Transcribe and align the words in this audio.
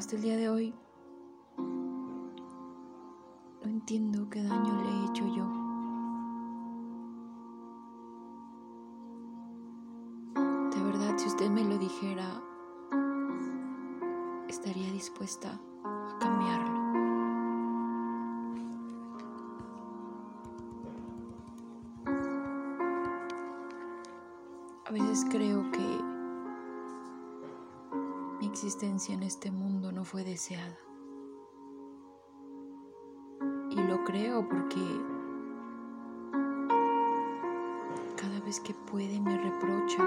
hasta 0.00 0.16
el 0.16 0.22
día 0.22 0.36
de 0.38 0.48
hoy 0.48 0.74
no 1.58 2.32
entiendo 3.64 4.30
qué 4.30 4.42
daño 4.42 4.82
le 4.82 4.88
he 4.88 5.04
hecho 5.04 5.26
yo. 5.26 5.44
De 10.70 10.82
verdad, 10.82 11.18
si 11.18 11.26
usted 11.26 11.50
me 11.50 11.64
lo 11.64 11.76
dijera, 11.76 12.42
estaría 14.48 14.90
dispuesta 14.90 15.60
a 15.84 16.16
cambiarlo. 16.18 16.80
A 24.86 24.92
veces 24.92 25.26
creo 25.30 25.70
que 25.72 26.19
existencia 28.50 29.14
en 29.14 29.22
este 29.22 29.52
mundo 29.52 29.92
no 29.92 30.04
fue 30.04 30.24
deseada. 30.24 30.76
Y 33.70 33.76
lo 33.76 34.02
creo 34.02 34.48
porque 34.48 34.80
cada 38.16 38.40
vez 38.40 38.58
que 38.58 38.74
puede 38.74 39.20
me 39.20 39.38
reprocha. 39.38 40.02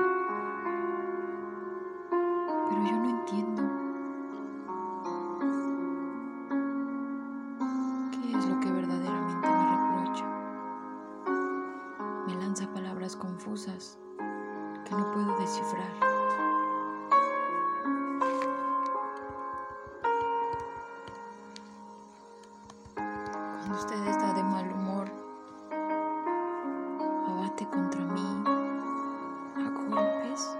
Pero 2.69 2.83
yo 2.83 2.97
no 2.97 3.09
entiendo. 3.17 3.63
¿Qué 8.11 8.37
es 8.37 8.45
lo 8.45 8.59
que 8.59 8.71
verdaderamente 8.71 9.47
me 9.47 9.65
reprocha? 9.77 10.25
Me 12.27 12.35
lanza 12.35 12.71
palabras 12.73 13.15
confusas 13.15 13.97
que 14.83 14.91
no 14.91 15.11
puedo 15.13 15.39
descifrar. 15.39 16.13
Cuando 23.65 23.79
usted 23.79 24.07
está 24.07 24.33
de 24.33 24.43
mal 24.43 24.69
humor, 24.73 25.09
abate 27.29 27.65
contra 27.69 28.01
mí 28.01 28.43
a 29.55 29.69
golpes. 29.69 30.57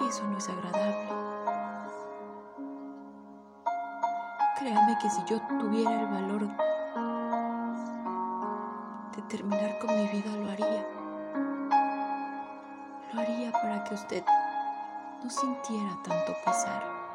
Y 0.00 0.08
eso 0.08 0.24
no 0.26 0.36
es 0.36 0.48
agradable. 0.48 1.08
Créame 4.58 4.98
que 5.00 5.08
si 5.08 5.24
yo 5.26 5.40
tuviera 5.60 6.00
el 6.00 6.06
valor 6.08 6.48
de 9.14 9.22
terminar 9.28 9.78
con 9.78 9.94
mi 9.96 10.08
vida, 10.08 10.36
lo 10.36 10.50
haría. 10.50 10.88
Lo 13.12 13.20
haría 13.20 13.52
para 13.52 13.84
que 13.84 13.94
usted 13.94 14.24
no 15.22 15.30
sintiera 15.30 15.96
tanto 16.02 16.34
pesar 16.44 17.05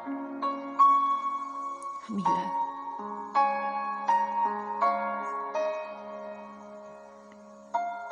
a 2.12 2.14
mi 2.14 2.22
lado. 2.22 2.52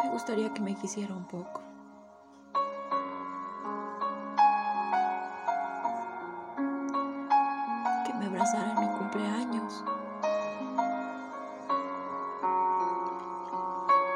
Me 0.02 0.10
gustaría 0.10 0.52
que 0.54 0.60
me 0.60 0.74
quisiera 0.74 1.14
un 1.14 1.24
poco. 1.24 1.60
Que 8.06 8.14
me 8.14 8.26
abrazara 8.26 8.72
en 8.72 8.80
mi 8.80 8.88
cumpleaños. 8.98 9.84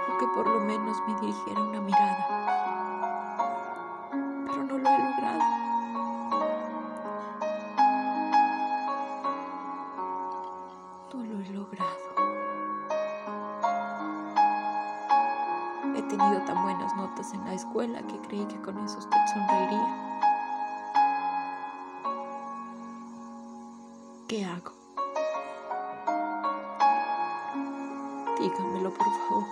O 0.09 0.19
que 0.19 0.27
por 0.34 0.47
lo 0.47 0.61
menos 0.61 0.97
me 1.06 1.15
dirigiera 1.21 1.62
una 1.62 1.81
mirada. 1.81 2.27
Pero 4.47 4.65
no 4.65 4.78
lo 4.78 4.89
he 4.89 4.99
logrado. 4.99 5.64
Tenido 16.09 16.41
tan 16.45 16.63
buenas 16.63 16.95
notas 16.97 17.33
en 17.35 17.45
la 17.45 17.55
escuela 17.55 18.03
que 18.07 18.19
creí 18.21 18.45
que 18.47 18.61
con 18.61 18.79
eso 18.79 18.99
usted 18.99 19.17
sonreiría. 19.33 20.05
¿Qué 24.29 24.45
hago? 24.45 24.73
Dígamelo, 28.39 28.93
por 28.93 29.07
favor. 29.07 29.45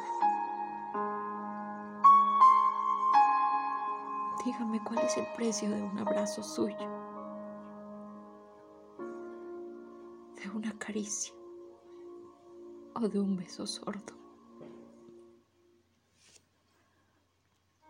Dígame 4.45 4.83
cuál 4.83 4.99
es 4.99 5.17
el 5.17 5.27
precio 5.37 5.71
de 5.71 5.83
un 5.83 5.99
abrazo 5.99 6.43
suyo, 6.43 6.77
de 8.99 10.51
una 10.53 10.77
caricia 10.79 11.33
o 12.95 13.09
de 13.09 13.21
un 13.21 13.37
beso 13.37 13.67
sordo. 13.67 14.22